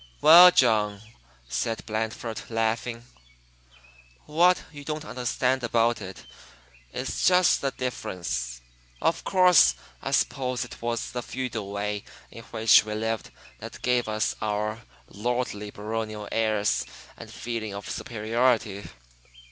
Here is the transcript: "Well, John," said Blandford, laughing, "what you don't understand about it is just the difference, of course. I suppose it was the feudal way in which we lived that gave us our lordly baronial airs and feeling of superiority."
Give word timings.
"Well, 0.19 0.49
John," 0.49 1.03
said 1.47 1.85
Blandford, 1.85 2.41
laughing, 2.49 3.05
"what 4.25 4.63
you 4.71 4.83
don't 4.83 5.05
understand 5.05 5.63
about 5.63 6.01
it 6.01 6.25
is 6.91 7.27
just 7.27 7.61
the 7.61 7.69
difference, 7.69 8.61
of 8.99 9.23
course. 9.23 9.75
I 10.01 10.09
suppose 10.09 10.65
it 10.65 10.81
was 10.81 11.11
the 11.11 11.21
feudal 11.21 11.71
way 11.71 12.03
in 12.31 12.43
which 12.45 12.83
we 12.83 12.95
lived 12.95 13.29
that 13.59 13.83
gave 13.83 14.07
us 14.09 14.35
our 14.41 14.81
lordly 15.07 15.69
baronial 15.69 16.27
airs 16.31 16.83
and 17.15 17.31
feeling 17.31 17.75
of 17.75 17.87
superiority." 17.87 18.89